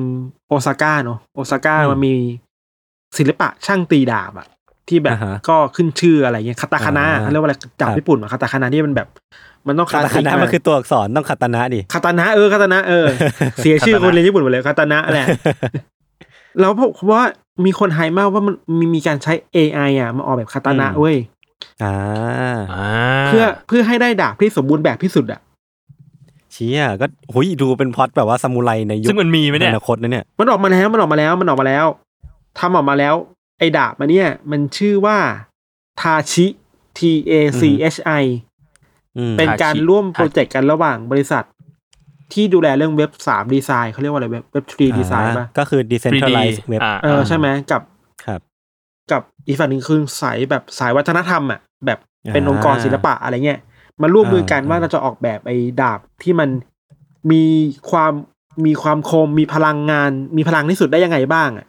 [0.49, 2.15] โอซาก้าเนอะโอซาก้าอืมมันมี
[3.19, 4.47] ศิลปะช่างตีดาบอะ
[4.89, 9.09] ที่แบบอ่าฮะก็ขึ้นชื่ออะไรเงี้ยคาตาคานะอ่าเขาเรียกว่าอะไรดาบครับญี่ปุ่นอะคาตาคานะที่มันแบบ
[9.67, 13.07] มันต้องคาตาคานะมันคือตัวอักษรต้องคาตานะดิคาตานะเออคาตานะเออ
[13.63, 15.27] เสียชื่อคนเรียนญี่ปุ่นหมดเลยคาตานะแหละ
[16.61, 17.23] แล้วเพราะว่า
[17.65, 21.17] มีคนไฮมากว่ามันมีมีการใช้ AI อะมาออกแบบคาตานะอืมเว้ย
[21.83, 21.95] อ่า
[22.75, 22.91] อ่า
[23.27, 25.41] เพื่อเพื่อให้ได้ดาบที่สมบูรณ์แบบที่สุดอะ
[26.53, 31.87] เชี่ยก็หุยดูเป็นพล็อดแบบว่าซามูไรในยุคซึ่งมันมีไหมเนี่ยอนาคตนะเนี่ยมันออกมาแล้วมันออกมาแล้วมันออกมาแล้ว
[32.59, 33.15] ทำออกมาแล้ว
[33.59, 35.19] ไอ้ดาบมาเนี่ยมันชื่อว่า
[36.01, 36.47] ทาชิ
[36.99, 37.63] T A C
[37.95, 38.25] H I
[39.19, 41.45] อืมเป็นการร่วม Tachi โปรเจกต์กันระหว่างบริษัท
[42.33, 47.83] ที่ดูแลเรื่องเว็บสามดีไซน์เขาเรียกว่าอะไรเว็บเว็บทรีดีไซน์ป่ะก็คือ 3D decentralized web อ่าเออใช่ไหมกับ
[48.25, 48.41] ครับ
[49.13, 51.99] กับอีกฝั่งหนึ่งคือสายแบบสายวัฒนธรรมอะแบบ
[52.33, 53.61] เป็นอ่าองค์กรศิลปะอะไรเงี้ย
[54.03, 56.49] มาร่วมมือกันอ่าว่าเราจะออกแบบไอ้ดาบที่มัน
[57.31, 57.45] มี
[57.91, 58.13] ความ
[58.67, 61.67] มีความคมมีพลังงาน มีพลังที่สุดได้ยังไงบ้างอะ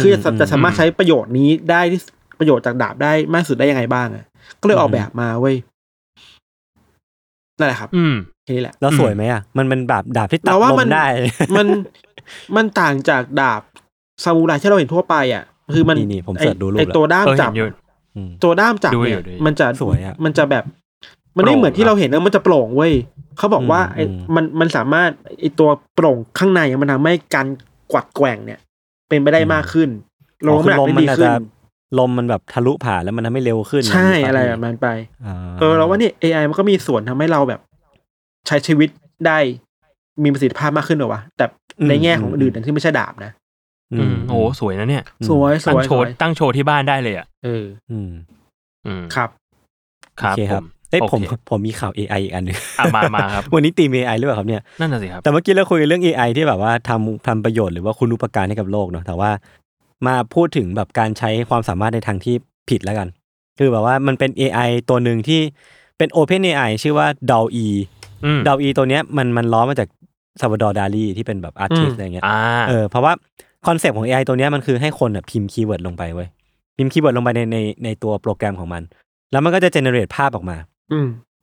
[0.00, 2.00] คือจะจะสามารถใช้ประโยชน์นี้ได้ที่
[2.38, 4.24] ประโยชน์จากดาบได้มากที่สุดได้ยังไงบ้างอะ
[4.60, 5.56] ก็เลยออกแบบมาเว้ย
[7.58, 11.06] นั่นแหละครับ อืมแค่นี้แหละ แล้วสวยไหมอะ มันเป็นแบบดาบที่ตัดเราว่าลมันมได้
[11.56, 11.66] มัน
[12.56, 13.62] มันต่างจากดาบ
[14.24, 15.44] ซามูไรที่เราเห็นทั่วไปอะ
[15.74, 17.66] คือมันนี่นี่ผมไอ้เสิร์ชดูรูปไอแล้วตัวด้ามเออจัเห็บนอยู่
[18.16, 20.64] อืมตัวด้ามจับดูอยู่เนี่ยดูอยู่มันจะสวยอะมันจะแบบ
[21.36, 22.92] มันไม่เหมือนที่เราเห็นนะมันจะโปร่งเว้ย
[23.38, 27.46] เขาบอกว่าไอ้อืมมันมันสามารถไอ้ตัวโปร่งข้างในมันทำให้การ
[27.92, 28.60] กวัดแกว่งเนี่ย
[29.10, 29.88] เป็นไปได้มากขึ้น
[30.46, 31.42] ลงอ๋อคือน้ำหนักลมได้มันดีอาจขึ้จะน
[31.98, 37.60] ลมมันแบบทะลุผ่านแล้วมันทำให้เร็วขึ้น ใช่ย่างนี้ปอะไรแบบนั้นไปาเออเราว่าเนี่ย AI มันก็มีส่วนทำให้เราแบบ
[38.46, 38.88] ใช้ชีวิต
[39.26, 39.38] ได้
[40.22, 41.44] มีประสิทธิภาพมากขึ้นเหรอวะแต่
[41.88, 43.32] ในแง่ของอื่นๆที่ไม่ใช่ดาบนะ
[43.92, 48.10] อืมโอ้สวยนะเนี่ย สวยสตั้งวยโชสว์วยตั้งโชว์ที่บ้านได้เลยอะเอออืม
[48.86, 49.30] อืมครับ
[50.20, 59.30] ครับโอเคผครับม เอ้ยโอผมเคผมมีข่าว AI อีกอันหนึงอะมามาครับ วันนี้ theme AI หรือเปล่าครับเนี่ยนั่นน่ะสิครับ แต่เมื่อกี้เราคุยกันเรื่อง AI ที่แบบว่าทำทำประโยชน์หรือว่าคุณูปการให้กับโลกเนาะแต่ว่า
[60.06, 62.34] มาพูดถึงแบบการใช้ความสามารถในทางที่
[62.70, 63.08] ผิดแล้วกัน
[63.58, 65.40] คือแบบว่ามันเป็น AI ตัวหนึ่งที่
[65.98, 67.66] เป็น Open AI ชื่อว่า DALL-E
[68.24, 69.88] อืม DALL-E ตัวเนี้ยมันมันล้อมาจาก
[70.40, 73.12] Salvador Dali ที่เป็นแบบอาร์ติสอืมอะไรเงี้ยอ่าเออเพราะว่า
[73.66, 76.28] concept ของ AI ตัวเนี้ยมันคือให้คนอะพิมพ์ keyword ลงไปเว้ย
[76.76, 78.82] พิมพ์ keyword ลงไปในในในตัวโปรแกรมของมัน
[79.32, 80.79] แล้วมันก็จะ generate ภาพออกมาอืม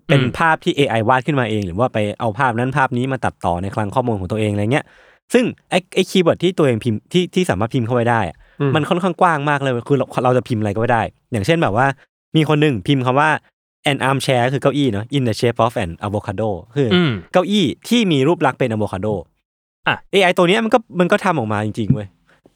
[0.08, 4.86] เป็นอืมภาพที่ AI วาดขึ้นมาเอง หรือว่าไปเอาภาพนั้นภาพนี้มาตัดต่อในคลังข้อมูลของตัวเองอะไรเงี้ย
[5.34, 11.02] ซึ่งไอ้ไอ้ keyword ที่ตัวเองพิมพ์ที่ที่สามารถพิมพ์เข้าไปได้อะอืมมันค่อนข้างกว้างมากเลยคือเราเราจะพิมพ์อะไรก็ได้
[11.32, 11.86] อย่างเช่นแบบว่า
[12.36, 13.30] มีคนหนึ่งพิมพ์คำว่า
[13.92, 19.08] an armchair คือเก้าอี้เนาะ in the shape of an avocado คือออืมเก้าอี้ที่มีรูปลักษณ์เป็นอะโวคาโด
[19.88, 22.08] อะ AI ตัวเนี้ยมันก็มันก็ทำออกมาจริงๆเว้ย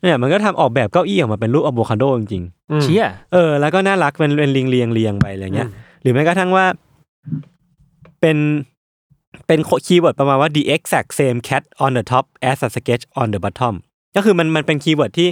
[0.01, 5.69] เนี่ยมันก็ทำออกแบบเก้าอี้ออกมาเป็นรูปอะโวคาโดจริงอืมเชี่ยๆเออแล้วก็น่ารักเป็นเป็นเรียงเรียงเรียงไปอะไรเงี้ย
[6.01, 6.65] หรือแม้กระทั่งว่า
[8.22, 8.38] เป็น
[9.48, 13.75] เป็น keyword ประมาณว่า the exact same cat on the top as a sketch on the bottom
[14.15, 15.29] ก็คือมันมันเป็น keyword ที่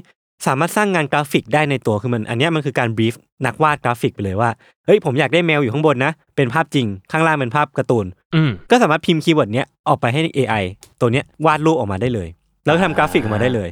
[0.47, 3.13] สามารถสร้างงานกราฟิกได้ในตัวคือมันอันเนี้ยมันคือการ brief
[3.45, 4.49] นักวาดกราฟิกไปเลยว่า
[4.85, 10.63] เฮ้ยผมอยากได้แมวอยู่ข้างบนนะ เป็นภาพจริงข้างล่างเป็นภาพการ์ตูนอืมก็สามารถพิมพ์ keyword เนี้ยออกไปให้ AI
[10.99, 12.27] ตัวเนี้ยวาดรูปออกมาได้เลย
[12.65, 13.69] แล้วทำกราฟิกออกมาได้เลย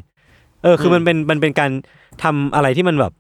[0.64, 1.72] เออคือมันเป็นมันเป็นการ
[2.24, 3.14] ทำอะไรที่มันแบบ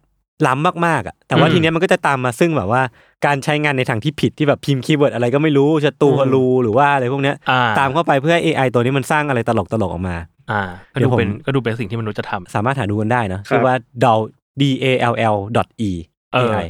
[0.46, 2.82] ล้ำมากๆอะแต่ว่าอืมทีเนี้ยมันก็จะตามมาซึ่งแบบว่า
[3.25, 10.15] การใช้งานในทางที่ผิดที่แบบพิมพ์คีย์เวิร์ดอะไรก็ไม่รู้จะตูฮารูหรือว่าอะไรพวกเนี้ยอ่าตามเข้าไปเพื่อให้ AI ตัวนี้มันสร้างอะไรตลกตลกๆออกมา
[10.51, 10.62] อ่า
[10.94, 14.20] ก็เดี๋ดูยวผมเป็นก็ดูเป็นสิ่งที่มนุษย์จะทำสามารถหาดูกันได้นะชื่อว่า dal
[14.62, 15.91] d a l l dot e
[16.34, 16.67] เออ AI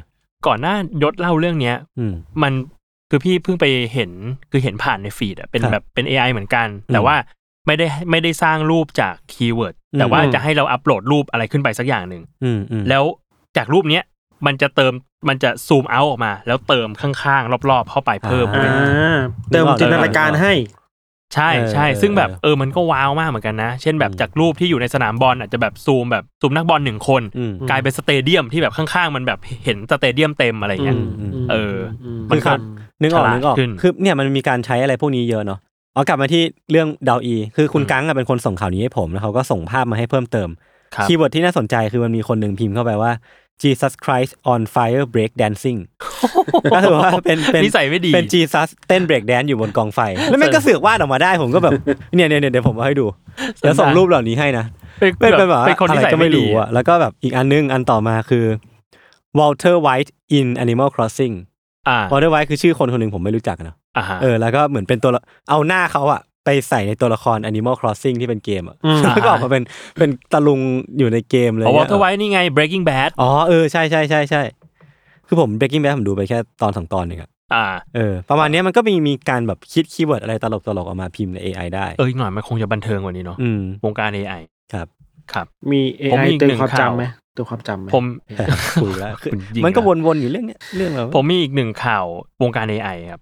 [0.47, 2.53] ก่อนหน้ายศเล่าเรื่องเนี้ยอืมมัน
[3.09, 4.11] คือพี่เพิ่งไปเห็น
[4.51, 7.15] คือเห็นผ่านใน feed อะเป็นครับแบบเป็น AI เหมือนกันอืมแต่ว่า
[7.67, 13.03] ไม่ได้ไม่ได้สร้างรูปจาก keyword แต่ว่าอืมจะให้เราอัปโหลดรูปอะไรขึ้นไปสักอย่างหนึ่งอืมอืมแล้ว
[13.57, 14.03] จากรูปเนี้ย
[14.45, 14.93] มันจะเติม
[15.29, 18.71] มันจะซูมเอาออกมา แล้วเติมข้างๆรอบๆเข้าไปเพิ่มอ่าเป็น
[19.53, 20.53] เติมจินตนาการให้
[21.35, 31.75] ใช่ใช่เออซึ่งแบบเออเออมันก็ว้าวมากเหมือนกันนะ เช่นแบบอืมจากรูปที่อยู่ในสนามบอลอาจจะแบบซูมแบบซูมนักบอลหนึ่งคนอืมกลายเป็น stadium ที่แบบข้างๆ มันแบบเห็น stadium เต็มอะไรเงี้ยอืมเออ
[32.17, 32.51] มมันก็
[33.01, 35.59] นึกออกฉลาดนึกออกขึ้นคือเนี่ยมันมีการใช้อะไรพวกนี้เยอะเนาะ
[35.95, 40.49] อ๋อกลับมาที่เรื่องดาวอี คือคุณอืมกังอะเป็นคนส่งข่าวนี้ให้ผมแล้วเขาก็ส่งภาพมาให้เพิ่มเติม
[40.95, 43.11] ครับคีย์เวิร์ดที่น่าสนใจคือมันมีคนหนึ่งพิมพ์เข้าไปว่า
[43.63, 45.79] Jesus Christ on fire break dancing
[46.73, 51.73] ก็คือว่าเป็นเป็นนิสัยไม่ดีเป็น Jesus เต้น break dance อยู่บนกองไฟ แล้วแม่งก็เสือกวาดออกมาได้ผมก็แบบ
[52.15, 53.05] เนี่ยเนี่ยเนี่ยเดี๋ยวผมเอาให้ดู
[53.59, 54.65] เดี๋ยวส่งรูปเหล่านี้ให้นะ
[54.99, 58.45] เป็นเป็นเป็นแบบเป็นคนอะนิไรสัยก็ไม่ไม่ดีรู้อะแล้วก็แบบอีกอันนึงอันต่อมาคือ
[59.39, 61.35] Walter White in Animal Crossing
[61.87, 69.63] อ่า Walter White คือชื่อคนคนหนึ่งผมไม่รู้จักนะอ่าฮะเออแล้วก็เหมือนเป็นตัวละเอาหน้าเขาอะ ไปใส่ในตัวละคร Animal Crossing ที่เป็นเกมอะอืมแล้วก็ออกมาเป็น
[69.97, 70.59] เป็นตาลุง
[70.97, 74.41] อยู่ในเกมเลยเพราะว่านี่ยเธอไว้นี่ไง breaking bad อ๋อเออใช่ใช่ใช่ใช่
[75.27, 84.41] คือผม Breaking Bad ผมดูไปแค่ตอนสองตอนเองอะอ่าเออประมาณเนี้ยมันก็มีมีการแบบคิด keyword อะไรตลกตลกๆออกมาพิมพ์ใน AI ได้เอออีกหน่อยมันคงจะบันเทิงกว่านี้เนาะอืมวงการ AI
[84.73, 84.87] ครับ
[85.33, 85.81] ครับ มี
[86.11, 88.05] ผมมี AI อีกเติมหนึ่งความข่าวจำไหมเติมความจำไหมผม
[88.81, 92.05] คุยแล้วคือคุณยิงมันก็อะวนๆอยู่เรื่องเนี้ยเรื่องแบบผมมีอีกหนึ่งข่าว
[92.43, 93.21] วงการ AI ครับ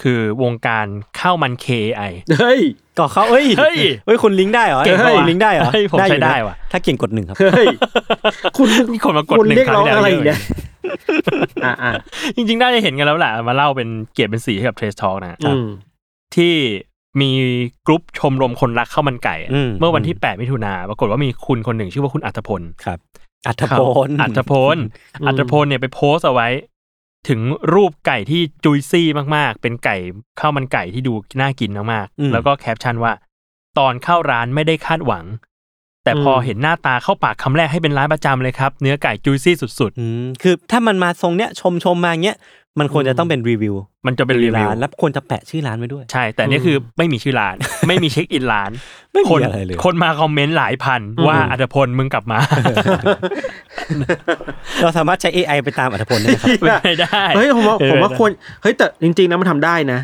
[0.00, 0.86] รับคือวงการ
[1.20, 2.60] ข้าวมัน KAI เฮ้ย
[2.98, 7.66] ก็เขาเอ้ยเฮ้ยเฮ้ยคุณลิงก์ได้เหรอเก่งเฮ้ยว่ะลิงก์ได้เหรอเฮ้ยผมอยู่ใช้นะได้ว่ะถ้าเก่งกดหนึ่งครับเฮ้ย
[8.56, 10.40] คุณมีคนมากดคุณหนึ่งเรียกร้องครั้งอะไรที่อีกแล้วเนี่ย
[11.64, 11.90] อ่าอ่า
[12.36, 15.66] จริงๆน่าจะเห็นกันแล้วแหละมาเล่าเป็นเกียรติเป็นสีให้กับ Trace Talk นะอืม
[16.36, 16.54] ที่
[17.20, 17.30] มี
[17.86, 22.98] กรุ๊ปชมรมคนรักข้าวมันไก่อะอืมเมื่อวันที่ 8 มิถุนาปรากฏว่ามีคุณคนหนึ่งชื่อว่าคุณอัธพลครับ
[23.46, 24.76] อัธพลอัธพล
[25.20, 26.48] อืมอัธพลเนี่ยไปโพสต์เอาไว้
[27.28, 27.40] ถึง
[27.74, 29.96] รูปไก่ที่จุยซี่มากๆ เป็นไก่
[30.40, 33.12] ข้าวมันไก่ที่ดูน่ากินมากอืมๆแล้วก็แคปชั่นว่า
[33.78, 35.24] ตอนเข้าร้านไม่ได้คาดหวัง
[36.04, 42.36] แต่พอเห็นหน้าตาเข้าปากคำแรกให้เป็นร้านประจำเลยครับ เนื้อไก่จุยซี่สุดอืมคือถ้ามันมาทรงเนี้ยชมชมมาเงี้ย
[42.80, 47.56] มันควรจะต้องเป็นรีวิวๆมันจะเป็นรีวิวร้านแล้วควรจะแปะชื่อร้านไว้ด้วย ใช่ แต่นี่คือไม่มีชื่อร้าน
[47.88, 48.70] ไม่มีเช็คอินร้าน
[49.12, 52.38] ไม่คมีนอะไรเลยคนมาคอมเมนต์หลายพันว่าอัธพลมึงกลับมา
[54.82, 58.30] เราสามารถใช้ AI ไปตามอัธพลได้ไหมครับไม่ได้เฮ้ยผมว่าเออผมว่าควร
[58.62, 60.00] เฮ้ยแต่จริง ๆนะมันทำได้นะ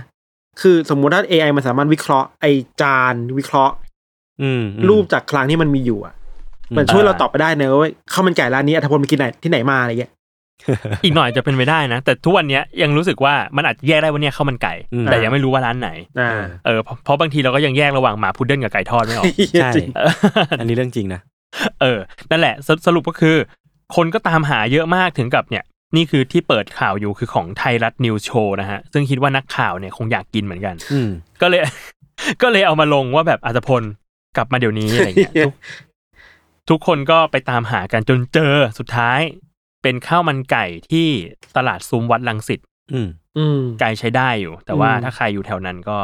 [0.61, 2.47] คือสมมุติถ้า AI มันสามารถวิเคราะห์ไอ
[2.81, 3.75] จานวิเคราะห์
[4.43, 6.15] อืมอืมรูปจากคลังที่มันมีอยู่อะ
[6.77, 10.13] มันช่วยเราตอบไปได้เนอะว่าข้าวมันไก่ร้านนี้อัธพลไปกินไหนที่ไหนมาอะไรเงี้ย
[11.05, 15.91] อีกหน่อยจะเป็นไปได้นะ แต่ทุกวันเนี้ยยังรู้สึกว่ามันอาจจะแยกได้ว่าเนี่ยข้าวมันไก่อืมแต่ยังไม่รู้ว่าร้านไหน
[16.21, 16.31] อ่า
[16.67, 20.11] เออเพราะเพราะบางทีเราก็ยังแยกระหว่างหมาพุดเดิ้ลกับไก่ทอดไม่ออกใช่จริงเออ
[20.61, 21.21] อันนี้เรื่องจริงนะ
[21.81, 21.99] เออ
[22.31, 23.37] นั่นแหละสสรุปก็คือ
[23.97, 25.65] คนก็ตามหาเยอะมากถึงกับเนี่ย
[25.97, 31.11] นี่คือที่เปิดข่าวอยู่คือของไทยรัฐนิวโชว์นะฮะ ซึ่งคิดว่านักข่าวเนี่ยคงอยากกินเหมือนกันอืม
[31.43, 31.61] ก็เลย
[32.43, 33.83] ก็เลยเอามาลงว่าแบบอัตพล
[34.37, 35.55] กลับมาเดี๋ยวนี้อะไรเงี้ยทุก
[36.71, 39.21] ทุกคนก็ไปตามหากันจนเจอสุดท้าย
[39.85, 41.09] เป็นข้าวมันไก่ที่
[41.57, 42.61] ตลาดซุ้มวัดลังสิต
[42.93, 45.99] อืมอืม ไก่ใช้ได้อยู่ แต่ว่าอืมถ้าใครอยู่แถวนั้นก็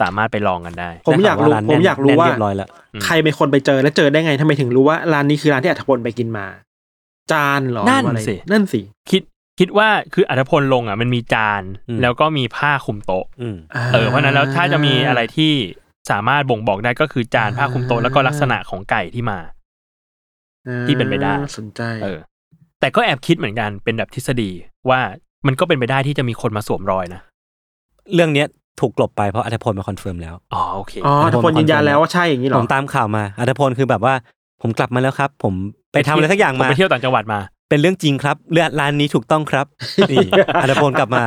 [0.00, 6.46] สามารถไปลองกันได้ ผมอยากรู้ได้ข่วว่ผมอยากรู้แน่นว่าเรียบร้อยแล้วอืมใครเป็นคนไปเจอแล้วเจอได้ไงทำไมถึงรู้ว่าร้านนี้คือร้านที่อัธพลไปกินมา
[7.32, 9.22] จานเหรอนั่นหรืออะไรสินั่นสิคิด
[9.58, 13.56] คิดว่าคืออัตพลลงอะมันมีจานอืมแล้วก็มีผ้าคลุมโต๊ะอืม
[13.94, 15.52] เออเพราะฉะนั้นแล้วถ้าจะมีอะไรที่
[16.10, 19.38] สามารถบ่งบอกได้ก็คือจานผ้าคลุมโต๊ะแล้วก็ลักษณะของไก่ที่มา
[20.86, 22.18] ที่เป็นไปได้อ่าสนใจ เออ
[22.80, 24.50] แต่ก็แอบคิดเหมือนกันเป็นแบบทฤษฎี
[24.90, 25.00] ว่า
[25.46, 27.20] มันก็เป็นไปได้ที่จะมีคนมาสวมรอยนะ
[28.14, 28.46] เรื่องเนี้ย
[28.80, 34.14] ถูกกลบไปเพราะอัธพลมา confirm แล้ว อ๋อโอเคอ๋ออัอัธธพพลลยืนยันแล้วว่าใช่อย่างนี้เหรผอมตามข่าวมาอัธพลคือแบบว่า
[34.62, 35.54] ผมกลับมาแล้วครับ ผม
[35.92, 39.66] ไปทำอะไรสักอย่างผมมาไปเที่ยวต่างจังหวัดมา เป็นเรื่องจริงครับเรื่องร้านนี้ถูกต้องครับ
[40.10, 40.26] นี่
[40.62, 41.24] อัธพลกลับมา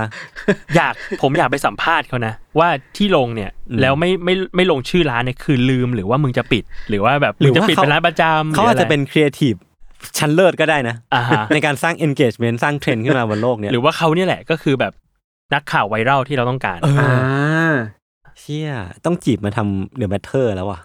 [0.75, 9.53] อยากผมอยากไปสัมภาษณ์เขานะ ว่าที่ลงเนี่ยอืมแล้วไม่ไม่ไม่ลงชื่อร้านเนี่ยคือลืมหรือว่ามึงจะปิด หรือว่าแบบหรืมึองจะว่าปิดเขาเป็นร้านประจำเขาอาจจะเป็นครีเอทีฟ
[10.19, 14.93] ชั้นเลิศก็ได้นะอ่าฮะในการสร้าง engagement สร้างเทรนด์ขึ้นมาบนโลกเนี้ยหรือว่าเขาเนี่ยแหละก็คือแบบ
[15.53, 17.73] นักข่าว viral ที่เราต้องการเอออ่า
[18.39, 18.71] เชี่ย
[19.05, 20.79] ต้องจีบมาทำ The MATTER แล้วว่ะ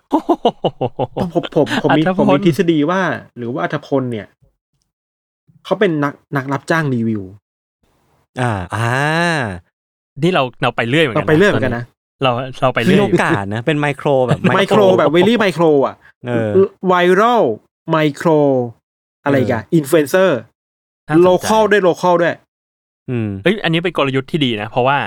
[1.16, 3.00] ผมผมผมผมมีอัธพลผมมีทฤษฎีว่า
[3.36, 4.26] หรือว่าอัธพลเนี่ย
[5.64, 7.22] เขาเป็นนักนักรับจ้างรีวิว
[8.40, 8.88] อ่า อ่า
[10.22, 11.84] นี่เราเราไปเรื่อยเหมือนกัเรานไปเรื่อยเหมือนกันนะ
[12.22, 15.94] เราเราไปมีเรื่อยโอกาสนะ เป็นไมโครแบบไมโครแบบ very micro อะ
[16.26, 16.50] เออ
[16.86, 17.42] viral
[17.90, 18.28] micro
[19.24, 20.38] อะไรกันอินฟลูเอนเซอร์
[21.08, 22.34] น่าสนใจ local ด้วย local ด้วย
[23.10, 24.98] อืมเอ้ยอันนี้เป็นกลยุทธ์ที่ดีนะ เพราะว่า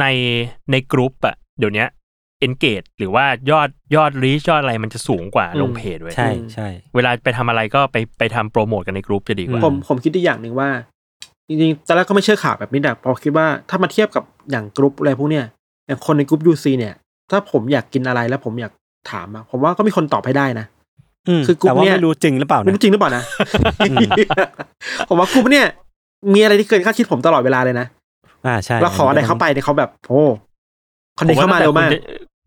[0.00, 0.04] ใน
[0.70, 1.88] ในกรุ๊ปอะเดี๋ยวเนี้ย
[2.46, 10.68] engage หรือว่ายอดยอด reach ยอดอะไรมันจะสูงกว่าอืมลงเพจเว้ยใช่ใช่เวลาไปทำอะไรก็ไปไปทำโปรโมทกันในกรุ๊ปจะดีกว่า ผมผมคิดอีกอย่างหนึ่งว่า
[11.48, 15.44] จริงๆตอนแรกก็ไม่เชื่อข่าวแบบนี้แต่พอคิดว่าถ้ามาเทียบกับอย่างกรุ๊ปอะไรพวกเนี้ย
[15.86, 16.94] อย่างคนในกรุ๊ป UC เนี่ย
[17.30, 18.72] ถ้าผมอยากกินอะไรแล้วผมอยาก
[19.10, 20.77] ถามอะผมว่าก็มีคนตอบให้ได้นะม
[21.46, 23.22] คือกลุ่มแต่ว่าเนี่ยไม่รู้จริงหรือเปล่าไม่นะรู้จริงหรือเปล่านะ
[25.08, 25.66] ผมว่ากรุ๊ปเนี่ย
[26.34, 27.86] มีอะไรที่เกินคาดคิดผมตลอดเวลาเลยนะ
[28.46, 30.22] อ่าใช่แล้วขออะไรเข้าไปเนี่ยเขาแบบโอ้
[31.18, 32.00] คนนี้เข้ามาเร็วมากผตั้งแต่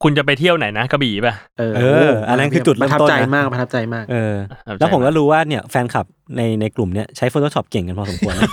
[0.04, 6.06] คุณจะคุณจะไปเที่ยวไหนนะกระบี่ป่ะเออเอออันนั้นคือจุดปเริ่ระมทับต้นใจนะมากประทับใจมาก เออเข้าใจแล้วผมก็รู้ว่าเนี่ยแฟนคลับ
[6.38, 8.50] ในในกลุ่มเนี่ยใช้ Photoshop เก่งกันพอสมควรนะ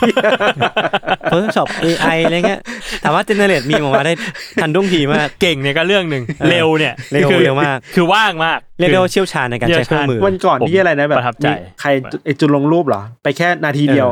[1.32, 2.60] Photoshop AI อะไรเงี้ย
[3.02, 4.12] ถามว่าเจเนเรตมีออกมาได้
[4.60, 11.88] ทันดุ้งทีมาก เก่งเนี่ยก็เรื่องหนึ่งเออเร็วเนี่ยเร็วคือเร็วมาก คือว่างมากเรียกได้ว่าเชี่ยวชาญในการใช้เครื่องมือวันก่อนที่อะไรนะแบบประทับใจมีใคร
[12.24, 14.08] ไอจุดลงรูปเหรอ ไปแค่นาทีเดียว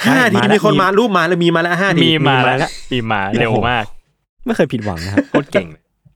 [0.00, 3.84] เออห้านาทีมาแล้วมีคนมารูปมาแล้วมีมาแล้วห้านาทีมีมามีมาแล้วแล้วมีมาเร็วมาก
[4.46, 5.68] ไม่เคยผิดหวังนะครับโคตรเก่ง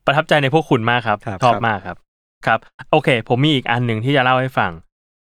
[0.06, 1.96] ประทับใจในพวกคุณมากครับครับชอบมากครับ
[2.46, 2.58] ครับ
[2.92, 4.70] โอเค ผมมีอีกอันหนึ่งที่จะเล่าให้ฟัง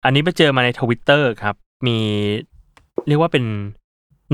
[0.06, 1.56] อันนี้ไปเจอมาในทวิตเตอร์ครับ
[1.88, 1.98] มี
[3.08, 3.46] เรียกว่าเป็น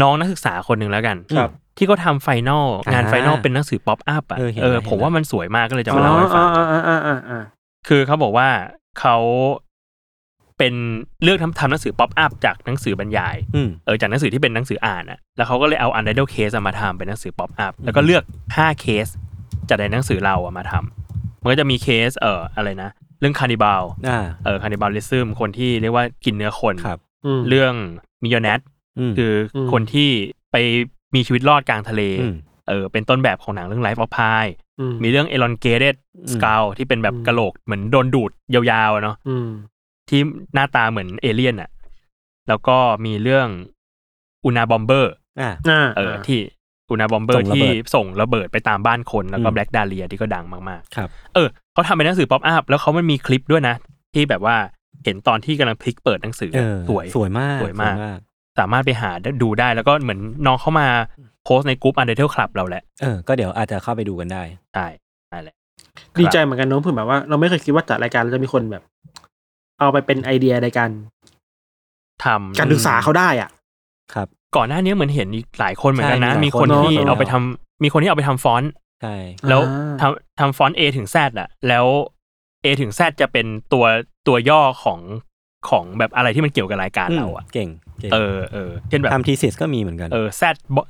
[0.02, 7.42] น้องนักศึกษาคนหนึ่งแล้วกัน ครับ ที่เขาทำ final งานอ่าไฟนอลเป็นหนังสือ pop-up อะเออเห็นเออแล้ว ผมว่ามันสวยมากก็เลยจะอ๋อมาเล่าให้ฟังอ่าอ่าอ่าอ่าอ่า
[7.88, 8.48] คือเขาบอกว่า
[9.00, 9.18] เขา
[10.58, 10.74] เป็น
[11.24, 18.24] เลือกทำทำหนังสือ pop-up จากหนังสือบรรยาย อืม เออจากหนังสือที่เป็นหนังสืออ่านอะแล้วเขาก็เลยเอา Untitled Case อะมาทำเป็นหนังสือ pop-up แล้วก็เลือก
[18.58, 19.08] ห้าเคส
[19.70, 27.74] จากในหนังสือเราอะมาทำมันก็จะมีเคสเอ่ออะไรนะ เรื่องคานิบาลอ่าเออคานิบาลิซึมคนที่เรียกว่ากินเนื้อคนครับอืมเรื่อง
[28.24, 28.60] มิยอเนต
[29.00, 30.10] อืมคืออมคนที่
[30.52, 30.56] ไป
[31.16, 32.36] มีชีวิตรอดกลางทะเลอืม
[32.68, 34.46] เออเป็นต้นแบบของหนังเรื่อง Life of Pi
[34.80, 39.50] อืมมีเรื่อง Elongated อืม Skull ที่เป็นแบบอืมกะโหลกเหมือนโดนดูดยาวๆอะเนาะอืม
[40.10, 40.22] ที่
[40.54, 41.70] หน้าตาเหมือนเอเลี่ยนอะ
[42.48, 43.48] แล้วก็มีเรื่อง
[44.46, 46.40] Unabomber อ่าอ่าเออที่
[46.90, 53.76] อุนาบอมเบอส่ร์งระเบิที่ดส่งระเบิดไปตามบ้านคนแล้วก็อืมแบล็กดาเลียที่ก็ดังมากครับๆเออเขาทำเป็นหนังสือ pop-up แล้วเขามันมีคลิปด้วยนะ
[54.14, 54.56] ที่แบบว่า
[55.04, 58.18] เห็นตอนที่กำลังพลิกเปิดหนังสือเออสวยสวยมากสวยมาก
[58.60, 59.12] สามารถไปหา
[59.44, 60.88] ดูได้แล้วก็เหมือนน้องเขามา
[61.44, 64.44] โพสต์ในกลุ่ม Untitled Club เราแหละเออก็เดี๋ยวอาจจะเข้าไปดูกันได้
[64.74, 64.88] ใช่
[65.30, 65.56] ใช่แหละ
[66.20, 68.84] ดีใจเหมือนกันเน้องเพื่อแบบว่าเราไม่เคยคิดว่าจัดรายการแล้วจะมีคนแบบ
[69.80, 70.90] เอาไปเป็นไอเดียในการ
[72.24, 73.50] ทำการศึกษาเขาได้อะ
[74.14, 79.16] ครับ ก่อนหน้านี้เหมือนเห็นอีกหลายคนเหมือนกันนะใช่มีมีหลายคนคนที่เนอะเอาไปทำมีคนที่เอาไปทำฟอนต์ใช่
[79.50, 81.86] แล้วอ่าทำทำฟอนต์ A ถึง Z อะ แล้ว
[82.64, 83.86] A ถึง Z จะเป็นตัว
[84.28, 85.00] ตัวย่อของ
[85.70, 90.42] ของแบบอะไรที่มันเกี่ยวกับรายการเราอะเก่งเก่งเออเออเช่นแบบทำทีสิสก็มีเหมือนกันเออ Z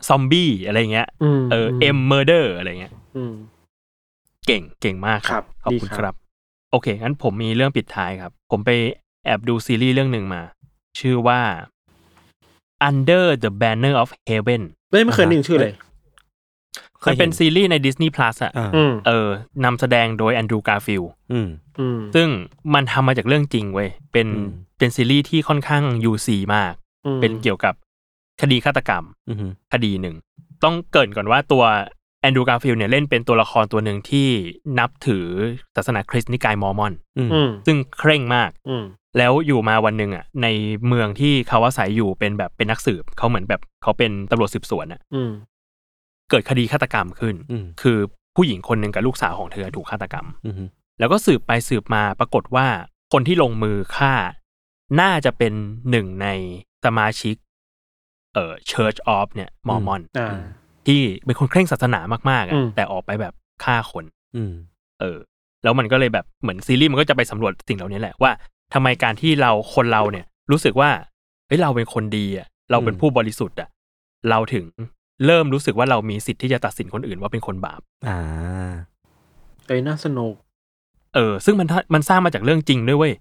[0.07, 3.33] ซอมบี้อะไรเงี้ยอืมเออ M murder อะไรเงี้ยอืม
[4.47, 6.15] เก่งเก่งมากครับครับขอบคุณดีครับครับ
[6.71, 8.71] โอเคงั้นผมมีเรื่องปิดท้ายครับ ผมไป
[9.25, 10.41] แอบดูซีรีส์เรื่องหนึ่งมา
[10.99, 11.39] ชื่อว่า
[12.87, 15.73] Under the Banner of Heaven เฮ้ยไม่เคยได้ยินชื่อเลย
[17.03, 19.27] คมัยนห็เป็นซีรีส์ใน Disney Plus อะอ่าอืมเออ
[19.65, 21.47] นำแสดงโดย Andrew Garfield อืม
[21.79, 22.27] อืมซึ่ง
[22.73, 26.73] มันทำมาจากเรื่องจริงเว้ย เป็นอืมเป็นซีรีส์ที่ค่อนข้าง juicy มาก
[27.05, 27.73] อืมเป็นเกี่ยวกับ
[28.41, 29.37] คดีฆาตกรรมอืม
[29.73, 30.15] คดีหนึ่ง
[30.63, 34.29] ต้องเกริ่นก่อนว่าตัว Andrew Garfield เนี่ยเล่นเป็นตัวละครตัวหนึ่งที่
[34.79, 35.27] นับถือ
[35.75, 38.83] ศาสนาคริสต์นิกายมอร์มอนอืมอืมซึ่งเคร่งมากอืม
[39.17, 40.47] แล้วอยู่มาวันหนึ่งอะใน
[40.87, 45.31] เมืองที่เขาอาศัยอยู่เป็นแบบเป็นนักสืบเขาเหมือนแบบเขาเป็นตำรวจสืบสวนอะอืม
[46.29, 47.97] เกิดคดีฆาตกรรมขึ้นอืมคือ
[48.35, 50.55] ผู้หญิงคนหนึ่งกับลูกสาวของเธอถูกฆาตกรรมอืม
[50.99, 52.67] แล้วก็สืบไปสืบมาปรากฏว่า
[53.13, 54.13] คนที่ลงมือฆ่า
[55.01, 55.53] น่าจะเป็น
[55.89, 56.27] หนึ่งใน
[56.85, 57.35] สมาชิก
[58.33, 60.37] เอ่อ Church of เนี่ยมอร์มอนอ่า
[60.87, 64.53] ที่เป็นคนเคร่งศาสนามากๆอือะมแต่ออกไปแบบฆ่าคน อืม
[64.99, 65.17] เออ
[65.63, 68.31] แล้วมันก็เลยแบบเหมือนซีรีส์มันก็จะไปสำรวจสิ่งเหล่านี้แหละว่า
[68.73, 70.89] ทำไมการที่เราคนเราเนี่ย รู้สึกว่า
[71.47, 73.69] เฮ้ยเราเป็นคนดีอะเราเป็นอืมผู้บริสุทธิ์อะ
[74.29, 74.65] เราถึง
[75.25, 78.17] เริ่มรู้สึกว่าเรามีสิทธิ์ที่จะตัดสินคนอื่นว่าเป็นคนบาป อ่า
[79.67, 80.33] เอ้ยน่าสนุก
[81.15, 83.13] เออ ซึ่งมันมันสร้างมาจากเรื่องจริงด้วยเว้ย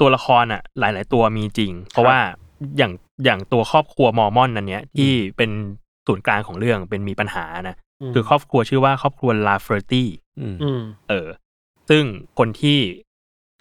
[0.00, 2.18] ตัวละครอะหลาย ๆ ตัวมีจริง เพราะว่า
[2.78, 2.92] อย่าง
[3.24, 5.50] อย่างตัวครอบครัวมอร์มอนนั้นเนี้ยที่เป็น
[6.06, 10.08] ศูนย์กลางของเรื่องเป็นมีปัญหานะอืมคือครอบครัวชื่อว่าครอบครัวลาเฟอร์ตี้
[10.40, 11.28] อืมอืมเออ
[11.88, 12.04] ซึ่ง
[12.38, 12.78] คนที่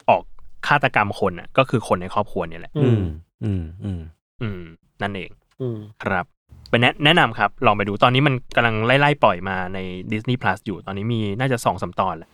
[0.10, 0.24] ออก
[0.68, 3.02] ฆาตกรรมคนอะ ก็คือคนในครอบครัวเนี่ยแหละ อือืมม
[3.44, 4.02] อืม อืม
[4.42, 4.62] อืม
[5.02, 6.26] นั่นเอง อืม ครับ
[6.70, 9.80] เป็นแนะแนะนำครับ ลองไปดูตอนนี้มันกำลังไล่ๆปล่อยมาใน
[10.12, 12.30] Disney Plus อยู่ตอนนี้มีน่าจะสองสามตอนแล้ว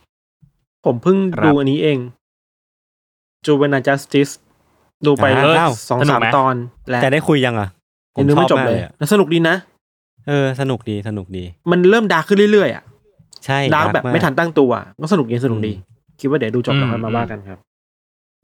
[0.86, 1.98] ผมเพิ่งครับดูอันนี้เอง
[3.46, 4.32] Juvenile Justice
[5.06, 6.54] ดูไปอ่าอ้าวสองสนุสากมไหมตอน
[6.90, 7.68] แล้วแต่ได้คุยยังอะ
[8.16, 9.56] ผยัมงดูชอไม่บจบมากเลเลยยอะแล้วสนุกดีนะ
[10.28, 12.84] เออสนุกดีสนุกดี มันเริ่มดาร์กขึ้นเรื่อยๆอะ
[13.44, 15.82] ใช่ดาร์กแบบกไม่ทันตั้งตัวก็สนุกดีสนุกดีอื
[16.16, 17.58] มคิดว่าเดี๋ยวดูจบแล้วอืมค่อยมาว่ากันครับ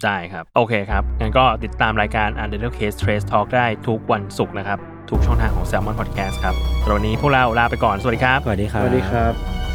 [0.05, 3.47] ได้ครับ โอเคครับ งั้นก็ติดตามรายการ u n d e r t a l e Case Trace Talk
[3.57, 4.79] ได้ทุกวันศุกร์นะครับ
[5.11, 6.55] ทุกช่องทางของ Salmon Podcast ครับ
[6.91, 9.66] ตอนนี้พวกเราลาไปก่อน สวัสดีครับ สวัสดีครัสบวัสดีครับ